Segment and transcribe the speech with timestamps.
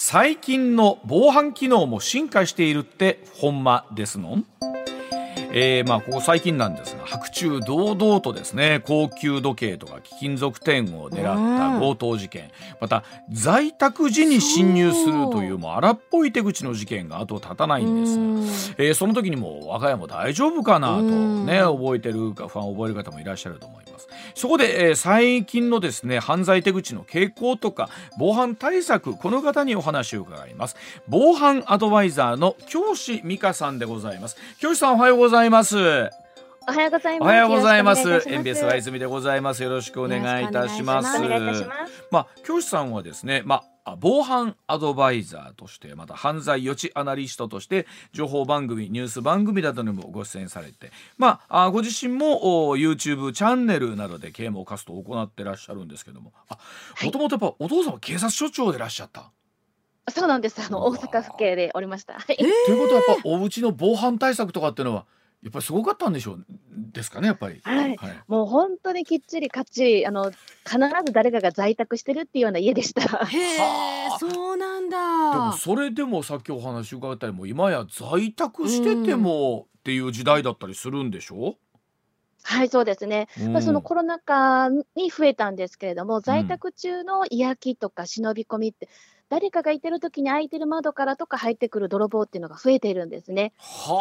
[0.00, 4.44] 最近の防犯機能も進化しているってほんまですの？
[5.50, 12.50] えー、まあここ最近なんですが白昼堂々とですね高級時計とか貴金属店を狙った強盗事件。
[12.80, 24.08] また在宅時に侵入するというもう荒っぽい手口の事件が後を絶たないんですが、えー、その時にも我が家も大丈夫かなとね覚えてるか不安を覚える方もいらっしゃると思います。
[24.34, 27.88] そこで、えー、最近のですね犯罪手口の傾向とか
[28.18, 30.76] 防犯対策この方にお話を伺います。
[31.08, 34.36] 防犯アドバイザーの教師美香さんでございます。
[34.60, 37.28] 教師さんおはようございますおはようございます。
[37.28, 38.24] おはようございます。
[38.26, 39.62] エンベスは泉でございます。
[39.62, 41.20] よろしくお願いいたします。
[42.10, 56.32] まあ教師さんはですね、まあ防犯アドバイザーとしてまた犯罪予知アナリストとして情報番組ニュース番組などにもご出演されてまあご自身も YouTube チャンネルなどで啓蒙活動を行ってらっしゃるんですけども
[57.02, 59.30] もともとやっぱお父さんは警察署長でいらっしゃった。
[60.10, 60.60] そうなんです。
[60.60, 62.14] あの大阪府警でおりました。
[62.26, 65.06] ということはやっぱお家の防犯対策とかっていうのは
[65.42, 66.44] やっぱりすごかったんでしょう
[66.92, 73.24] ですかねやっぱり、はい、はい、もう本当にきっちりかっちりあの必ず誰かが在宅してるっていうような家でした。
[73.24, 73.58] へえ、
[74.18, 74.98] そうなんだ。
[75.32, 81.50] でもそれでもさっきお話伺ったように今や在宅しててもっていう時代だったりするんでしょ？
[81.50, 81.56] う、
[82.42, 83.28] はい、そうですね。
[83.52, 88.88] まあ、そのコロナ禍に増えたんですけれども、在宅中の嫌気とか忍び込みって、
[89.28, 93.52] 誰かがいてる時に開いてる窓からとか入ってくる泥棒っていうのが増えているんですね。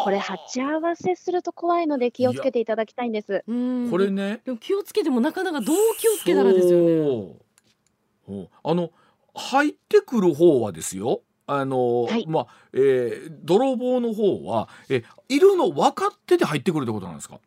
[0.03, 3.44] これ鉢合わせすると怖いので気をつけていただきたいんです。
[3.48, 8.48] これねでも気をつけてもなかなかどう気をつけたらですよね。
[8.64, 8.92] あの
[9.36, 11.22] 入ってくる方はですよ。
[11.50, 17.39] あの、はい、まあ、えー、泥棒の方はえいるの分かってて入ってくるってことなんですか？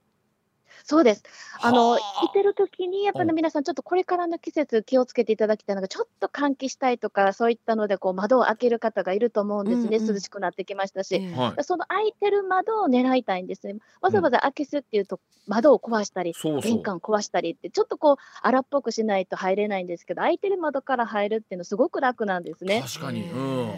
[0.84, 1.22] そうです。
[1.60, 1.70] あ。
[1.70, 2.00] の、い
[2.32, 13.76] てる時に、やっぱり皆さん、ちょっとこれからの季節、気をつけていただきたいのが、ちょっと換気したいとか、そういったので、こう窓を開ける方がいると思うんですね、うんうん、涼しくなってきましたし、はい、その開いてる窓を狙いたいんですね。
[14.00, 22.82] わざわざ開けすっていうと、窓を壊したり、うん、玄関壊したりって、ちょっとこう、荒っぽくしないと入れないんですけど、開いてる窓から入るっていうの、すごく楽なんですね。
[22.86, 23.72] 確かに、うん、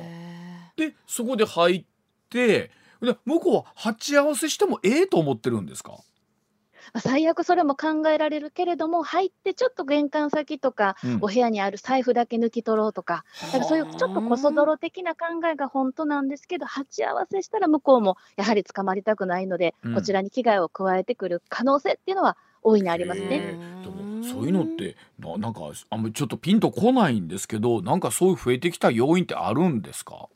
[0.76, 1.84] で、そこで入っ
[2.30, 2.70] て、
[3.02, 5.90] で向こうは鉢合わせしてもええと思ってるんですか？
[5.90, 6.00] まあ、
[6.98, 23.59] 最悪それも考えられるけれども、入ってちょっと玄関先とか、うん、お部屋にある財布だけ抜き取ろうとか、だからそういうちょっとこそ泥的な考えが本当なんですけど、鉢合わせしたら向こうもやはり捕まりたくないので、うん、こちらに危害を加えてくる可能性っていうのは大いにありますね。
[23.82, 30.28] でもそういうのってななんかあんまりちょっとピンとこないんですけどなんかそういう増えてきた要因ってあるんですか？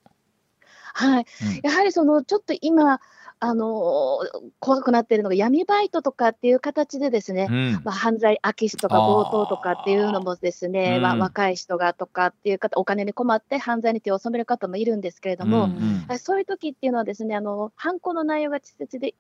[0.97, 3.01] はい、うん、やはりそのちょっと今
[3.39, 4.21] あの
[4.61, 19.15] 怖くなっているのが闇バイトとかっていう形でですね、うん、まあ、犯罪空き巣とか強盗とかっていうのもですね、まあ、若い人がとかっていう方、お金に困って犯罪に手を染める方もいるんですけれども、うんうん、そういう時っていうのはですね、あの犯行の内容が稚拙で、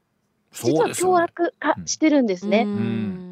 [0.52, 2.62] 実は凶悪化してるんですね。
[2.62, 3.25] うんうん、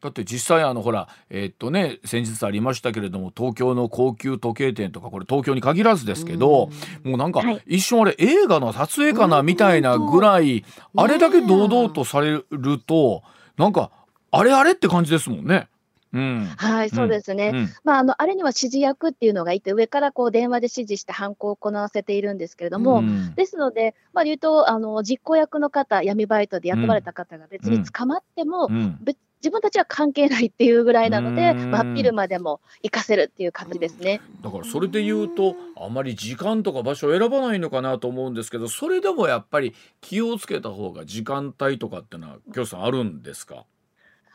[0.00, 6.70] だって実際あのほらえー、っとね先日ありましたけれども東京の高級時計店とかこれ東京に限らずですけど、
[7.04, 10.64] うん、もうなんか一瞬あれ映画の撮影かなみたいなぐらい、
[10.96, 13.22] あれだけ堂々とされると
[13.56, 13.90] なんか
[14.30, 15.68] あれあれって感じですもんね。
[16.14, 17.50] うん、はい、そうですね。
[17.52, 28.68] うん、まあ、あの、あれには指示役っていうのがいて、上からこう電話で指示して犯行を行わせているんですけれども、うん、ですので、まあ、言うと、あの、実行役の方、闇バイトで雇われた方が別に捕まっても、
[29.00, 34.22] 別自分たちは関係ないっていうぐらいなので、真っ昼間でも行かせるっていう感じですね。
[34.42, 43.66] だからそれで言うと、あまり時間とか場所を選ばないのかなと思うんですけど、それでもやっぱり気をつけた方が時間帯とかっていうのは、今日さんあるんですか？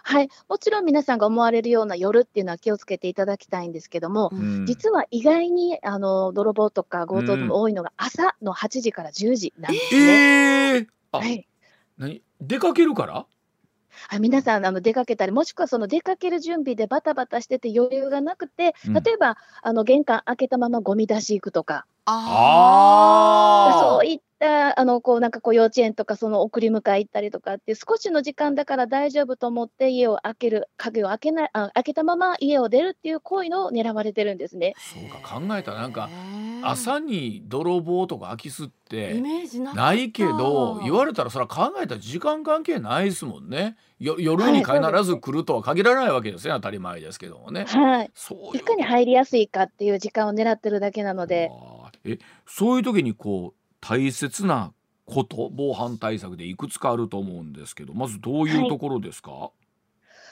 [0.04, 10.76] はい、もちろん皆さんが思われるような夜っていうのは気をつけていただきたいんですけども、うん、実は意外にあの泥棒とか強盗でも多いのが朝の8時から10時なんですね。
[10.76, 11.48] えー、はい、
[11.98, 12.22] 何？
[12.42, 13.26] 出かけるから？
[14.10, 21.86] あ皆さんあの出かけたり、もしくはその出かける準備でバタバタしてて余裕がなくて、例えば、あの玄関開けたままゴミ出し行くとか。
[22.06, 34.74] あそういったあのこうなんかこう幼稚園とかその送り迎え行ったりとかって少しの時間だから大丈夫と思って家を開ける鍵を開けないあ開けたまま家を出るっていう行為の狙われてるんですね。
[34.78, 36.10] そうか考えたらなんか
[36.64, 39.22] 朝に泥棒とか空き巣って
[39.76, 43.76] ないけど言われたらそれは考えたら時間関係ないですもんね。
[44.00, 47.66] 夜に必ず来るとは限らないわけですね、当たり前ですけどもね。
[47.66, 48.12] はい。
[48.16, 51.52] そういかに入りやすいかっていう時間を狙ってるだけなので。
[52.06, 54.74] えそういう時にこう大切な
[55.06, 59.50] こと防犯対策でいくつかあると思うんですけどまずどういうところですか、はい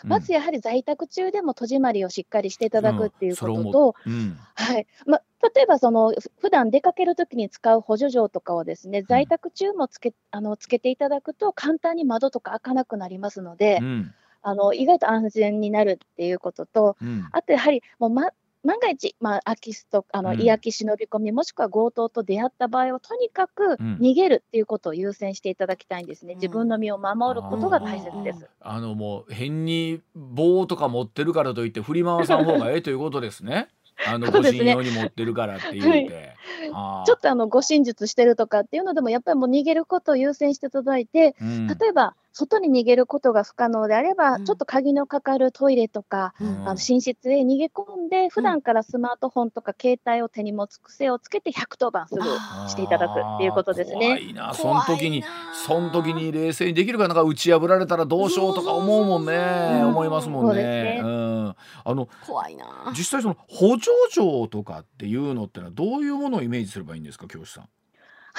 [0.04, 0.10] うん。
[0.10, 4.38] まずやはり在宅中でも戸締まりをしっかりしていただくっていうことと、うん。
[4.54, 4.88] はい。
[5.06, 5.20] ま、
[5.56, 14.14] 例えばそのふ普段出かけるときに使う補助錠とかをですね在宅中もつけあのつけていただくと簡単に窓とか開かなくなりますので、うん。
[14.44, 17.28] あの意外と安全になるっていうことと、うん。
[17.32, 18.30] あとやはりもう、ま、
[18.68, 20.42] 万が一、まあ、空き巣とあのうん。
[20.42, 23.98] 居空き忍び込み、もしくは強盗と出会った場合は、とにかくうん。
[24.00, 28.48] 逃げるっていうことを優先していただきたいんですね、自分の身を守ることが大切です。
[28.62, 33.69] あのもう変に棒とか持ってるからといって振り回さん方がええということですね。
[34.06, 36.36] あの護身用に持ってるからって言って。
[36.72, 37.06] あー。
[37.06, 41.68] ちょっとあの護身術してるとかっていうのでも、やっぱりもう逃げることを優先していただいて、うん。
[41.68, 44.45] 例えば外に逃げることが不可能であれば、うん。
[44.45, 46.47] ちょっと鍵のかかるトイレとか、うん。
[46.47, 53.97] うんあの寝室へ逃げ込んで、普段からスマートフォンとか携帯を手に持つ癖をつけて110番すぐしていただくっていうことですね。
[53.97, 55.24] 怖いな、その時に
[55.65, 59.83] その時に冷静にできるかなんか打ち破られたらどうしようとか思うもんね。
[59.83, 61.01] 思いますもんね。
[61.03, 62.94] うん、あの怖いな。
[62.97, 67.69] 実際その補助錠とかっていうのってのはどういうものをイメージすればいいんですか教師さん。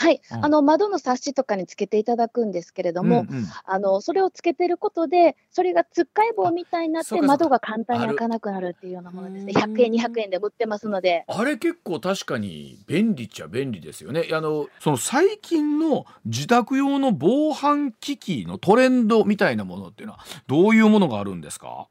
[0.00, 9.52] はい、うんあの窓の冊子とかにつけていただくんですけれども、うんうんあのそれをつけてることで、それがつっかい棒みたいになって、窓が簡単に開かなくなるっていうようなものですね。
[9.56, 11.24] ある100円、200円で売ってますので。
[11.26, 14.28] あれ結構確かに便利っちゃ便利ですよね。
[14.32, 21.88] あのその最近の自宅用の防犯機器のトレンドみたいなものっていうのはどういうものがあるんですか？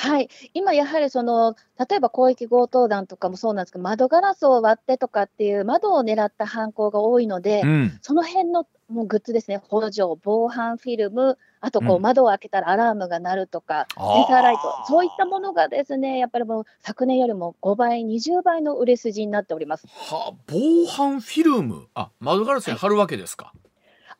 [0.00, 7.98] はい、今やはりその、例えば広域強盗団とかもそうなんですけど、窓ガラスを割ってとかっていう、窓を狙った犯行が多いので、うん。
[8.00, 19.88] その辺のもうグッズですね、補助、防犯フィルム、あとこううん窓を開けたらアラームが鳴るとか、あーセンサーライト、そういったものがですね、やっぱりもう昨年よりも5倍、20倍の売れ筋になっております。
[19.88, 23.52] は防犯フィルムあ窓ガラスに貼るわけですか。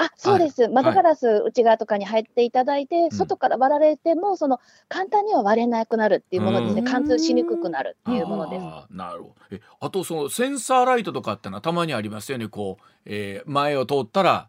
[0.00, 0.96] あそうです、窓はい。
[0.96, 6.84] ガラス内側とかに入っていただいて、ん外から割られても、その簡単には割れなくなるっていうものですね、うん。
[6.84, 8.62] 貫通しにくくなるっていうものです。
[8.94, 9.34] なるほど。
[9.50, 12.46] えあとそのセンサーライトとかってのはたまにありますよね。
[12.48, 14.48] こう、えー前を通ったら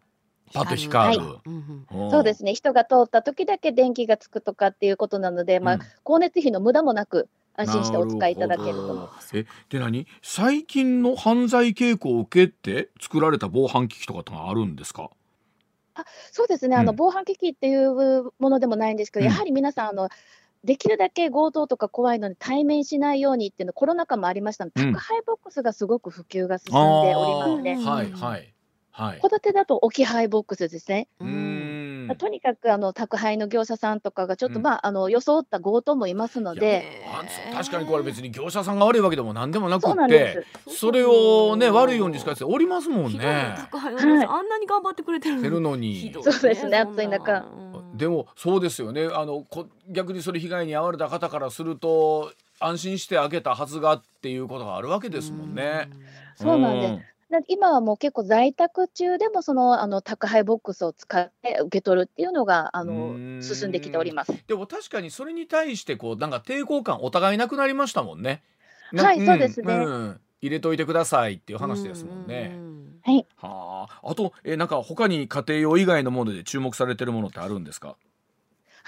[0.54, 1.26] パッと光る。
[1.46, 2.12] うんうん。
[2.12, 9.36] そうですね、人が通った時だけ電気がつくとかっていうことなので、まあうん光熱費の無駄もなく、安心してお使いいただけると思いなます。
[9.38, 10.06] えで何？
[10.22, 15.10] 最近の犯罪傾向を受けて作られた防犯機器とかってあるんですか？
[16.32, 16.96] そうですね、あのうん。
[16.96, 19.32] 防犯機器っていうものでもないんですけど、うん。
[19.32, 20.10] やはり皆さんあの、
[20.64, 24.94] できるだけ強盗とか怖いので対面しないようにっていうの、コロナ禍もありましたので、うん。
[24.94, 26.74] 宅配ボックスがすごく普及が進ん
[27.04, 27.74] でおりますね。
[27.74, 28.54] うんはいはい。
[28.92, 29.20] はい。
[29.22, 31.08] 戸建てだと置き配ボックスですね。
[31.20, 32.18] うーん。
[32.18, 34.64] とにかくあの宅配の業者さんとかがちょっと、うん。
[34.64, 36.84] まあ、あの装った強盗もいますので、
[37.54, 40.78] 確かにこれ別に業者さんが悪いわけでも何でもなくっでてす。
[40.78, 43.20] それをね悪いように使っておりますもんね。
[43.26, 46.12] あんなに頑張ってくれてるのに。
[46.12, 46.24] ど。
[46.24, 49.10] そうですねそんな暑い中うんでもそうですよね。
[49.12, 55.90] あのこ逆にそれ被害に遭われた方からすると安心して開けたはずがっていうことがあるわけですもんね。
[56.36, 56.94] そうなんです。
[56.94, 57.00] だ
[57.48, 64.34] 今はもう結構在宅中でもそのあの宅配ボックスを使って受け取るっていうのがあうーんの進んできております。
[64.48, 68.42] でも確かにそれに対してこうなんか抵抗感お互いなくなりましたもんね。
[68.92, 72.52] なはいんそうですねん入れといてくださいっていう話ですもんね。
[72.56, 74.10] うんはい、はあ。
[74.10, 77.96] あとえなんか他に家庭用以外のもので注目されてるものってあるんですか？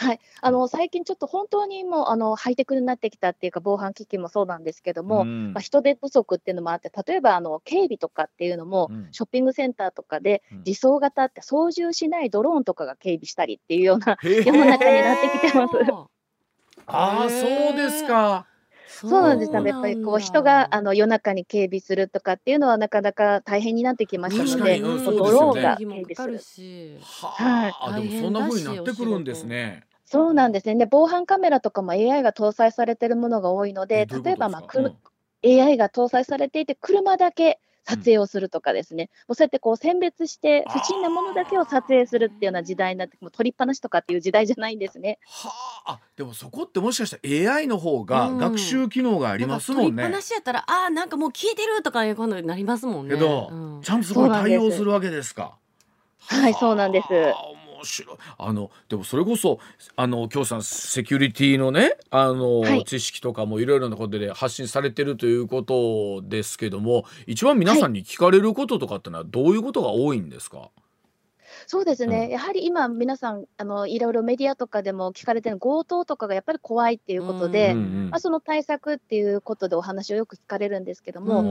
[0.02, 15.74] はい、あの最近ちょっと本当にもうあのハイテクになってきたっていうか防犯機器もそうなんですけども、んまあ、人手不足っていうのもあって例えばあの警備とかっていうのも、うんショッピングセンターとかでうん自走型って操縦しないドローンとかが警備したりっていうような 世の中になってきてます。
[16.88, 18.48] ああそうですか。
[18.92, 19.54] そうなんです。
[19.54, 26.40] やっぱりこう人があの夜中に警備するとかっていうのはなかなか大変になってきましたので、確かにうんドそうですよねローンが警もかかる備する。
[26.40, 28.00] しはあ。
[28.00, 29.84] でもそんな風になってくるんですね。
[30.12, 30.76] そうなんですね。
[30.76, 34.96] で防犯カメラとかも AI が搭載されているものが多いので、どういうこと例えばまあですかく
[35.44, 45.18] AI が搭載されていて車だけ撮影をするとかですね、もうそうやってこう選別して不審なものだけを撮影するっていうような時代になって、もう取りっぱなしとかっていう時代じゃないんですね。
[45.26, 45.50] は
[45.86, 45.94] あ。
[45.94, 50.22] あでもそこってもしかしたら AI の方がうん学習機能がありますもんねなんか取りっぱな。
[50.22, 53.16] しやったらあーなんかもう聞いてるとかいうことになりますもんね。
[53.16, 55.58] けど、うんちゃんとそこに対応するわけですか。
[56.20, 58.18] はいそうなんですはあ面白い。
[58.38, 59.60] あのでもそれこそ
[59.96, 62.86] あの京さんセキュリティのねあの、はい。
[62.86, 70.70] 知識とかもいろいろなことで発信されてるということですけども、一番皆さんに聞かれることとかってのはどういうことが多いんですか？
[71.68, 72.32] そうですね、うん。
[72.32, 81.44] やはり今、皆さんあの、いろいろメディアとかでも聞かれてる強盗とかがやっぱり怖いっていうことで、うんうんまあ、その対策っていうことでお話をよく聞かれるんですけども、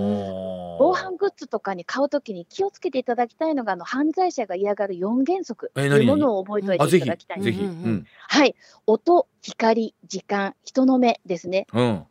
[0.81, 5.71] 防犯グッズとかに買うときに気をつけていただきたいのが、あの犯罪者が嫌がる4原則。
[5.75, 6.01] とえ何？
[6.01, 7.41] いうものを覚えておいていただきたい。
[7.41, 7.59] んです。
[7.59, 8.55] ぜひ、はい、
[8.87, 11.67] 音、光、時間、人の目ですね。
[11.75, 12.07] うん、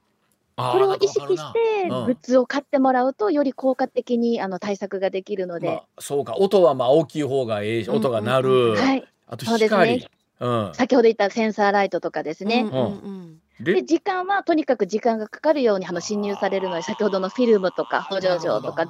[0.56, 6.36] これを意識して、グッズを買ってもらうと、より効果的にあの対策ができるので、まあ、そうか。
[6.38, 8.56] 音はまあ大きい方がええし音が鳴る、うん。
[8.56, 10.08] うんうんはい、あとそうです光、ね。
[10.42, 10.72] うん。
[10.76, 12.70] 先ほど言ったセンサーライトとかですね。
[12.72, 18.88] うんうんでで時間はとにかく時間がかかるようにあの侵入されるので、先ほどのフィルムとか補助錠とか、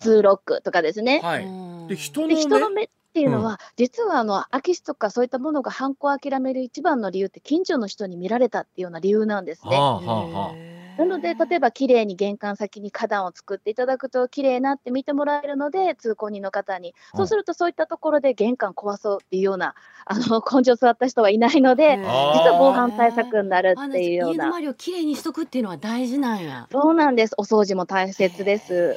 [0.00, 1.20] ツーロックとかですね。
[1.22, 1.88] はい、うん。
[1.88, 9.76] で人ので目人の目っていうのは、実はあの空き巣とかそういったものが犯行を諦める一番の理由って、近所の人に見られたっていうような理由なんですね。
[9.76, 19.74] はあはあはあなので、例えば綺麗に玄関先に花壇を作っていただくと、綺麗なって見てもらえるので、通行人の方に、うんそうするとそういったところで玄関壊そうっていうような、
[20.04, 24.44] あの根性座った人はいないので、実は防犯対策になるっていうような。
[24.44, 26.66] 家の周りをきれいにしとくっていうのは大事なんや。
[26.72, 27.34] そうなんです。
[27.38, 28.96] お掃除も大切です。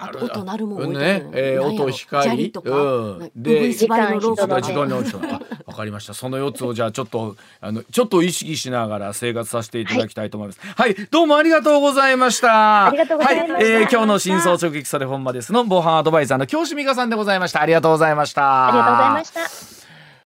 [0.00, 2.70] あと音鳴るもんね、えー、音光砂利とか。
[2.70, 3.18] うん。
[3.18, 5.40] ねで縛りのロープとか
[5.70, 6.14] わかりました。
[6.14, 10.60] その4つをじゃあちょっとあのちょっと意識しながら生活させていただきたいと思います。
[10.60, 12.86] はい、どうもありがとうございました。
[12.86, 13.54] ありがとうございました。
[13.54, 17.62] はい、えー今日の真相直撃それ本間ですの防犯アドバイザーの京志美香さんでございました。
[17.62, 18.68] ありがとうございました。
[18.68, 19.79] ありがとうございました。